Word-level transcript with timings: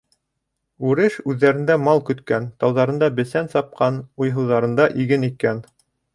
Үреш, 0.91 1.17
үҙҙәрендә 1.33 1.75
мал 1.87 2.01
көткән, 2.07 2.47
тауҙарында 2.65 3.11
бесән 3.21 3.53
сапҡан, 3.53 4.01
уйһыуҙарында 4.25 4.91
иген 5.05 5.31
иккән. 5.33 5.63